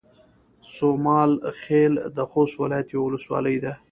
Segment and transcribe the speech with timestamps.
[0.75, 1.31] سومال
[1.61, 3.73] خيل د خوست ولايت يوه ولسوالۍ ده